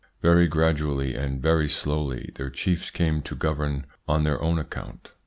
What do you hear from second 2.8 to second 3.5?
came to